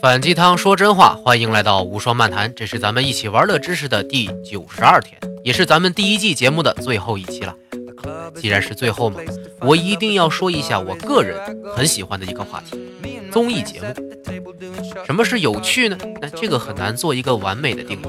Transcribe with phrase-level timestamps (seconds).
[0.00, 7.54] 反鸡汤说真话，欢迎来到无双漫谈，这是咱们一起玩乐知识的第九十二天，也是咱们第一季节目的最后一期了。
[8.36, 9.20] 既然是最后嘛，
[9.60, 11.36] 我一定要说一下我个人
[11.74, 12.78] 很喜欢的一个话题——
[13.32, 13.86] 综艺节目。
[15.04, 15.98] 什么是有趣呢？
[16.20, 18.06] 那这个很难做一个完美的定义。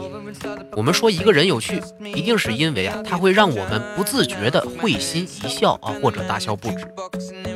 [0.74, 1.82] 我们说一个人有趣，
[2.16, 6.88] 一定是因为啊，他会让我们不自觉的会心一笑啊，或者大笑不止。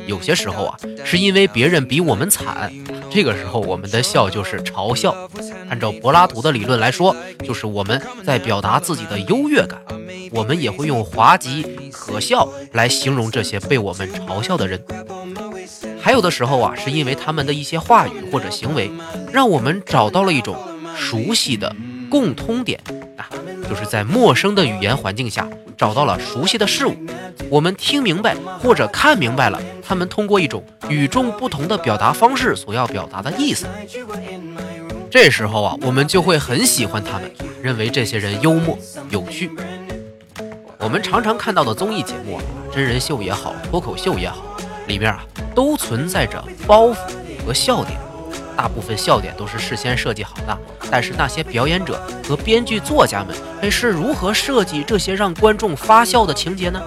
[0.06, 2.72] 有些时候啊，是因为别人比我们惨，
[3.14, 5.14] 这个时候我们的笑就是嘲笑。
[5.68, 9.80] 按照柏拉图的理论来说，就是我们在表达自己的优越感。
[10.32, 14.84] 我们也会用滑稽、可笑来形容这些被我们嘲笑的人。
[16.00, 18.90] 还有的时候啊，是因为他们的一些话语或者行为，
[19.32, 20.56] 让我们找到了一种
[20.96, 21.72] 熟悉的
[22.10, 22.80] 共通点
[23.16, 23.30] 啊，
[23.70, 26.94] 就是在陌生的语言环境下找到了熟悉的事物，
[27.48, 33.66] 我们听明白或者看明白了他们通过一种与众不同的表达方式所要表达的意思。
[35.10, 37.30] 这时候啊，我们就会很喜欢他们，
[37.62, 38.78] 认为这些人幽默
[39.10, 39.50] 有趣。
[40.78, 44.42] 我们常常看到的综艺节目啊，真人秀也好，脱口秀也好，
[44.86, 46.96] 里面啊都存在着包袱
[47.46, 47.98] 和笑点。
[48.56, 50.58] 大部分笑点都是事先设计好的，
[50.90, 56.82] 但是那些表演者和编剧作家们，哎，是如何设计这些让观众发笑的情节呢？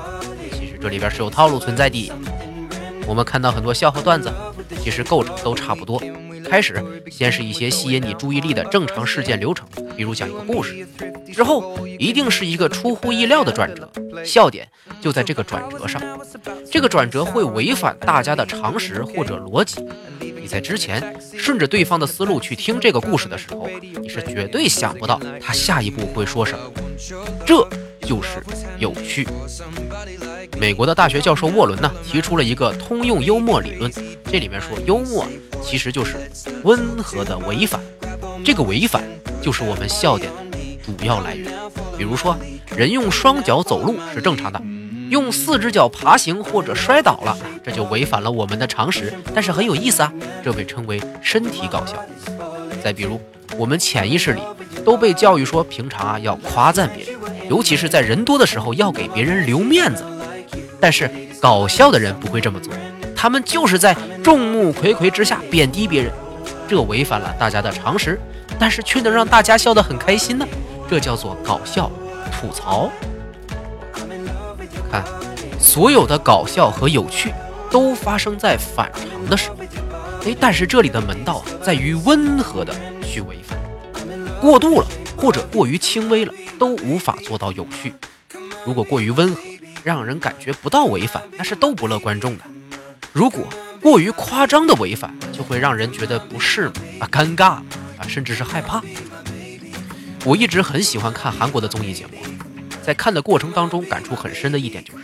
[0.52, 2.12] 其实这里边是有套路存在的。
[3.06, 4.32] 我们看到很多笑话段子，
[4.82, 6.02] 其实构成都差不多。
[6.50, 10.88] 开始先是一些吸引你注意力的正常事件流程，比如讲一个故事，
[11.34, 13.90] 之后一定是一个出乎意料的转折，
[14.24, 14.66] 笑点
[15.02, 16.02] 就在这个转折上。
[16.72, 19.86] 这个转折会违反大家的常识或者逻辑。
[20.48, 23.70] 在之前顺着对方的思路去听这个故事的时候，
[24.02, 26.72] 你是绝对想不到他下一步会说什么。
[27.46, 27.68] 这
[28.02, 28.42] 就是
[28.80, 29.28] 有趣。
[30.60, 33.92] 美国的大学教授沃伦呢提出了一个通用幽默理论，
[34.32, 35.26] 这里面说幽默。
[35.62, 36.32] 其实就是
[36.64, 37.82] 温和的违反，
[38.46, 39.04] 这个违反
[39.42, 41.52] 就是我们笑点的主要来源。
[41.98, 42.38] 比如说，
[42.76, 44.62] 人用双脚走路是正常的，
[45.10, 50.12] 用四只脚爬行或者摔倒了，这就违反了我们的常识，但是很有意思啊，
[50.44, 51.94] 这被称为身体搞笑。
[52.84, 53.20] 再比如，
[53.58, 54.42] 我们潜意识里
[54.86, 57.16] 都被教育说，平常啊要夸赞别人，
[57.50, 60.04] 尤其是在人多的时候要给别人留面子，
[60.80, 61.10] 但是
[61.42, 62.74] 搞笑的人不会这么做。
[63.16, 66.12] 他们就是在众目睽睽之下贬低别人，
[66.68, 68.20] 这违反了大家的常识，
[68.60, 70.48] 但是却能让大家笑得很开心呢。
[70.90, 71.92] 这叫做搞笑
[72.32, 72.92] 吐槽。
[74.92, 75.04] 看，
[75.60, 77.34] 所有的搞笑和有趣
[77.70, 79.58] 都发生在反常的时候。
[80.26, 83.58] 哎，但是这里的门道在于温和的去违反，
[84.42, 87.94] 过度了或者过于轻微了都无法做到有趣。
[88.66, 89.42] 如果过于温和，
[89.84, 92.44] 让人感觉不到违反，那是逗不乐观众的。
[93.14, 93.44] 如果
[93.82, 96.64] 过于夸张的违反，就会让人觉得不适
[97.00, 97.64] 啊、尴尬啊，
[98.08, 98.82] 甚至是害怕。
[100.26, 102.18] 我一直很喜欢看韩国的综艺节目，
[102.88, 105.04] 在看的过程当中，感触很深的一点就是，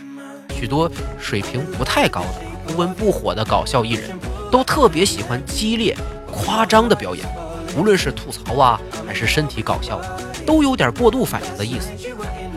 [0.58, 0.90] 许多
[1.20, 4.18] 水平不太高的、不温不火的搞笑艺人，
[4.50, 5.94] 都特别喜欢激烈、
[6.32, 7.26] 夸张的表演，
[7.76, 10.00] 无论是吐槽啊，还是身体搞笑，
[10.46, 11.90] 都有点过度反应的意思，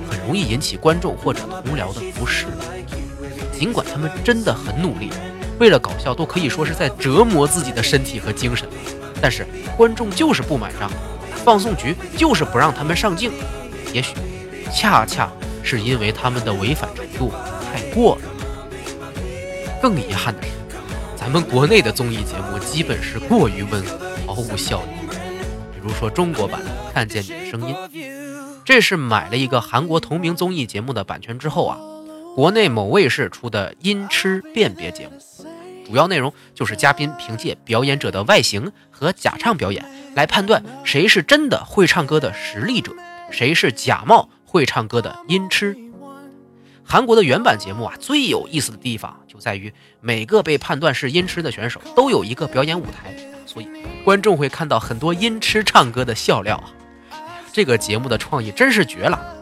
[0.10, 2.46] 很容易引起观众或者同僚的不适。
[3.52, 5.10] 尽管他们真的很努力。
[5.60, 8.66] 为了搞笑，都可以说是在折磨自己的身体和精神，
[9.22, 9.46] 但是
[9.76, 10.90] 观众就是不买账，
[11.44, 13.30] 放送局就是不让他们上镜。
[13.92, 14.14] 也许，
[14.72, 15.32] 恰恰
[15.64, 17.32] 是因为他们的违反程度
[17.72, 18.22] 太过了。
[19.82, 20.50] 更遗憾的是，
[21.16, 24.98] 咱们国内的综艺节目基本是过于温和，毫无笑点。
[25.72, 26.60] 比如说中国版
[26.94, 27.76] 《看见你的声音》，
[28.66, 31.78] 这是买了一个韩国同名综艺节目的版权之后啊，
[32.36, 35.14] 国内某卫视出的音痴辨别节目。
[35.86, 39.86] 主要内容就是嘉宾凭借表演者的外形和假唱表演
[40.16, 42.92] 来判断谁是真的会唱歌的实力者，
[43.32, 45.78] 谁是假冒会唱歌的音痴。
[46.84, 53.14] 韩国的原版节目啊，最有意思的地方就在于每个被判断是音痴的选手都有一个表演舞台，
[53.46, 53.68] 所以
[54.06, 56.72] 观众会看到很多音痴唱歌的笑料啊。
[57.52, 59.36] 这个节目的创意真是绝了！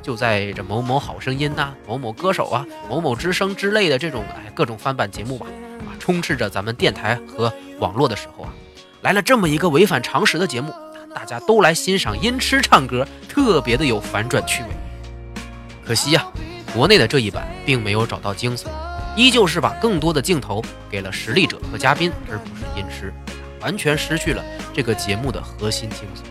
[0.00, 5.46] 就在这某某好声音呐、某某歌手啊、某某之声之类的这种哎各种翻版节目吧，
[5.80, 8.54] 啊，充斥着咱们电台和网络的时候啊，
[9.02, 10.72] 来了这么一个违反常识的节目，
[11.14, 14.68] 大家都来欣赏音痴唱歌，特别的有反转趣味。
[15.86, 16.26] 可惜呀，
[16.74, 18.66] 国内的这一版并没有找到精髓，
[19.16, 23.14] 依旧是把更多的镜头给了实力者和嘉宾，而不是音痴，
[23.60, 24.42] 完全失去了
[24.74, 26.26] 这个节目的核心精髓。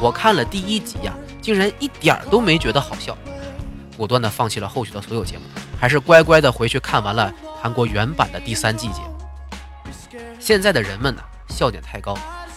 [0.00, 1.12] 我看了第一集呀。
[1.42, 3.16] 竟然一点儿都没觉得好笑，
[3.96, 5.42] 果断的放弃了后续的所有节目，
[5.80, 10.20] 还是乖乖的回去看完了韩国原版的第三季节目。
[10.38, 12.14] 现在的人们呢，笑点太高，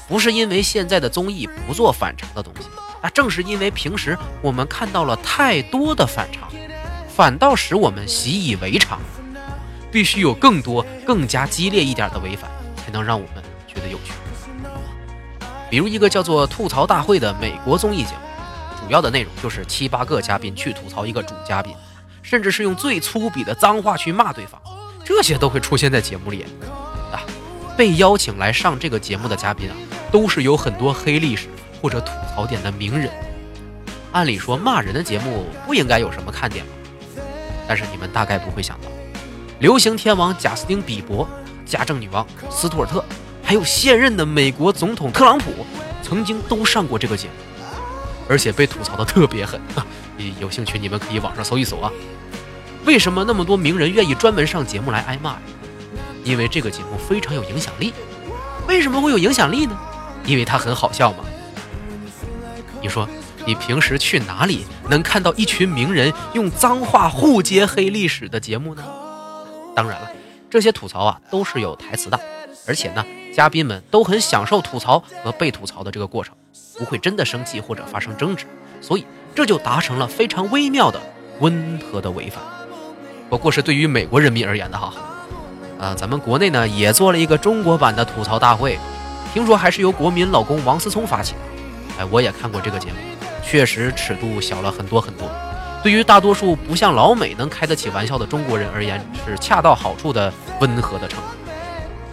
[0.07, 2.67] 不是因为现在的综艺不做反常的东西，
[3.01, 6.49] 那正是因为平时我们看到了太多的反常，
[7.15, 8.99] 反倒使我们习以为常。
[9.91, 14.11] 必须有更多、更加激烈一点的违反，才能让我们觉得有趣。
[15.69, 21.75] 比如一个叫做《吐槽大会》的美国综艺节目，主要的内容就是七八个嘉宾去吐槽一个主嘉宾，
[22.23, 24.59] 甚至是用最粗鄙的脏话去骂对方，
[25.05, 26.43] 这些都会出现在节目里。
[27.11, 27.21] 啊，
[27.77, 29.75] 被邀请来上这个节目的嘉宾啊，
[30.13, 31.47] 都是有很多黑历史
[31.81, 33.09] 或者吐槽点的名人。
[34.11, 36.71] 按理说骂人的节目不应该有什么看点吧？
[37.67, 38.91] 但是你们大概不会想到。
[39.57, 41.27] 流行天王贾斯汀·比伯、
[41.65, 43.03] 家政女王斯图尔特，
[43.41, 45.51] 还有现任的美国总统特朗普，
[46.03, 47.65] 曾经都上过这个节目，
[48.29, 49.59] 而且被吐槽的特别狠。
[50.39, 51.91] 有兴趣你们可以网上搜一搜啊。
[52.85, 55.37] 为什么那么多名人愿意专门上节目来挨骂？
[56.23, 57.91] 因为这个节目非常有影响力。
[58.67, 59.75] 为什么会有影响力呢？
[60.25, 61.23] 因为它很好笑嘛。
[62.81, 63.07] 你说，
[63.45, 68.83] 你平时去哪里能看到一群名人用脏话互揭黑历史的节目呢？
[69.75, 70.11] 当然了，
[70.49, 72.19] 这些吐槽啊都是有台词的，
[72.67, 76.35] 而且呢，嘉宾们都很享受吐槽和被吐槽的这个过程，
[76.77, 78.45] 不会真的生气或者发生争执，
[78.81, 81.01] 所以这就达成了非常微妙的
[81.39, 82.43] 温和的违反。
[83.29, 84.93] 不过是对于美国人民而言的哈，
[85.79, 88.77] 啊，咱们国内呢也做了一个中国版的吐槽大会，
[89.33, 91.39] 听说还是由国民老公王思聪发起的，
[91.97, 92.95] 哎，我也看过这个节目，
[93.43, 95.27] 确实尺度小了很多很多。
[95.81, 100.31] 对于大多数不像老美能开得起玩笑的中国人而言，是恰到好处的
[100.61, 101.25] 温和的程度。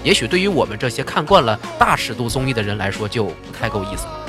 [0.02, 4.26] 也许对于我们这些看惯了大尺度综艺的人来说，就不太够意思了。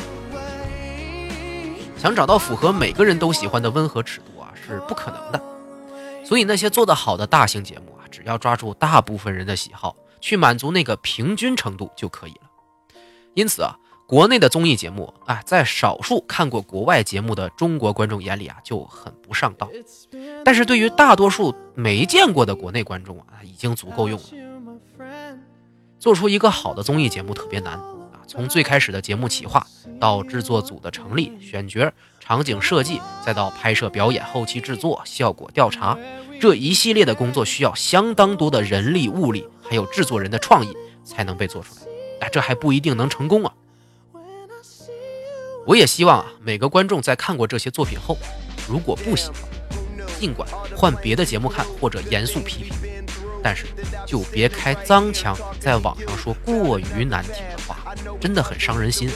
[1.97, 5.41] 想找到符合每个人都喜欢的温和尺度啊，是不可能的。
[6.25, 12.35] 所以那些做得好的大型节目啊，只要抓住大部分人的喜好，去满足那个平均程度就可以。
[13.33, 13.77] 因此啊。
[14.07, 19.69] 国内的综艺节目啊，在少数看过国外节目的中国观众眼里啊，就很不上道。
[20.43, 24.25] 但是对于大多数没见过的国内观众啊，已经足够用了。
[25.97, 29.65] 做出一个好的综艺节目特别难啊，从最开始的节目企划
[29.97, 31.89] 到制作组的成立、选角、
[32.19, 35.97] 场景设计，再到拍摄、表演、后期制作、效果调查，
[36.41, 40.75] 这一系列的工作需要相当多的人力、物力，还有制作人的创意
[41.05, 41.90] 才能被做出来。
[42.21, 43.51] 但这还不一定能成功啊。
[45.65, 48.15] 我也希望啊，每个观众在看过这些作品后，
[48.69, 49.35] 如果不喜欢，
[50.19, 52.73] 尽管换别的节目看或者严肃批评，
[53.43, 53.65] 但是
[54.05, 59.09] 就别开脏腔，在网上说过于难听的话，真的很伤人心。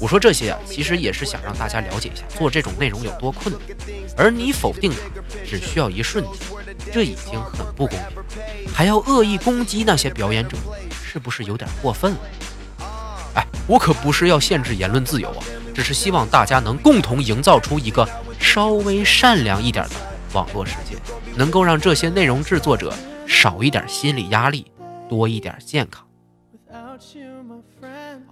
[0.00, 3.62] 我说这些啊，其实也是想让大家了解一下做这种内容有多困难，
[4.16, 6.32] 而你否定它只需要一瞬间，
[6.92, 8.26] 这已经很不公平，
[8.74, 10.56] 还要恶意攻击那些表演者，
[11.14, 12.18] 是不是有点过分了？
[13.36, 18.04] 哎，我可不是要限制言论自由啊，只是希望大家能共同营造出一个
[18.40, 19.94] 稍微善良一点的
[20.32, 20.96] 网络世界，
[21.36, 22.92] 能够让这些内容制作者
[23.28, 24.66] 少一点心理压力，
[25.08, 26.04] 多一点健康。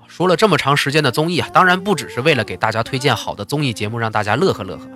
[0.08, 4.88] 说了这么长时间的综艺啊，当然不只是为了给大家推荐好的综艺节目，让大家乐呵乐呵，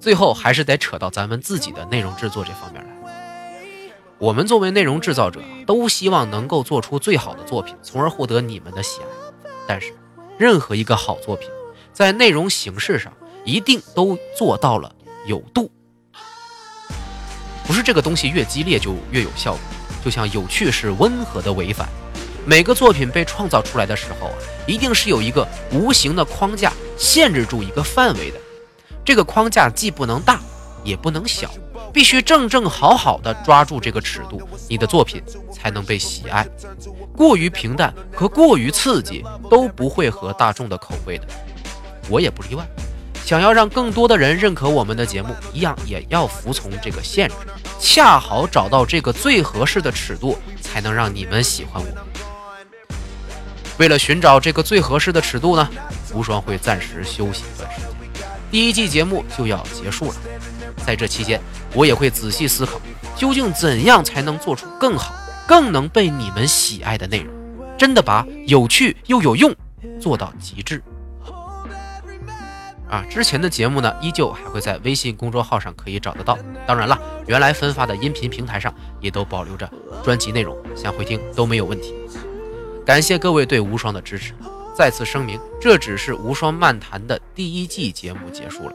[0.00, 2.97] 最后还是得扯到咱们自己的内容制作这方面来。
[4.20, 9.06] 我们作为内容制造者，都希望能够做出最好的作品，从而获得你们的喜爱。
[9.64, 9.94] 但是，
[10.36, 11.48] 任何一个好作品，
[11.92, 13.12] 在内容形式上
[13.44, 14.92] 一定都做到了
[15.24, 15.70] 有度，
[17.64, 19.60] 不是这个东西越激烈就越有效果。
[20.04, 21.88] 就像有趣是温和的违反，
[22.44, 24.32] 每个作品被创造出来的时候，
[24.66, 28.40] 一定是有一个无形的框架限制住一个范围的，
[29.04, 30.40] 这个框架既不能大，
[30.82, 31.48] 也不能小。
[31.92, 36.46] 必须正正好好的抓住这个尺度，你的作品才能被喜爱。
[37.16, 41.26] 过于平淡和过于刺激都不会合大众的口味的，
[42.08, 42.66] 我也不例外。
[43.24, 47.34] 想要让更多的人认可我们的节目，一样也要服从这个限制，
[47.78, 51.88] 恰好找到这个最合适的尺度，才能让你们喜欢我。
[53.78, 55.68] 为了寻找这个最合适的尺度呢，
[56.14, 57.87] 无双会暂时休息一段时间，
[58.50, 60.14] 第一季节目就要结束了。
[60.86, 61.40] 在这期间，
[61.74, 62.80] 我也会仔细思考，
[63.16, 65.14] 究竟怎样才能做出更好、
[65.46, 67.34] 更能被你们喜爱的内容，
[67.76, 69.54] 真的把有趣又有用
[70.00, 70.82] 做到极致。
[72.88, 76.38] 啊，之前的节目呢，依旧还会在微信公众号上可以找得到。
[76.66, 79.70] 当然了，原来分发的音频平台上也都保留着
[80.02, 81.94] 专辑内容，想回听都没有问题。
[82.86, 84.32] 感谢各位对无双的支持，
[84.78, 88.72] 再次声明，这只是无双漫谈的第一季节目结束了。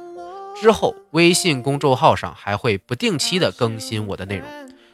[0.53, 4.45] 之后，微信公众号上还会不定期的更新我的内容，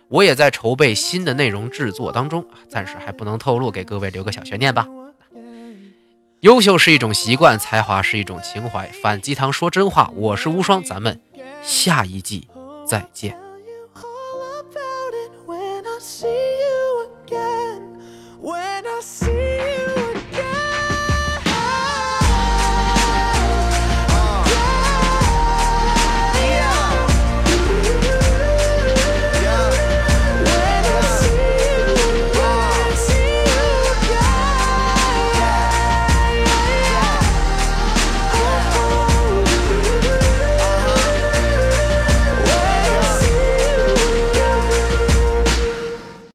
[0.07, 4.87] 我也在筹备新的内容制作当中暂时还不能透露，给各位留个小悬念吧。
[6.41, 8.85] 优秀是一种习惯，才华是一种情怀。
[9.01, 11.19] 反鸡汤说真话，我是无双，咱们
[11.63, 12.47] 下一季
[12.85, 13.35] 再见。